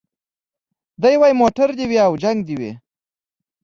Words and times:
دی 1.01 1.15
وايي 1.21 1.35
موټر 1.41 1.69
دي 1.77 1.85
وي 1.89 1.97
او 2.05 2.11
جنګ 2.23 2.37
دي 2.47 2.55
وي 2.59 2.71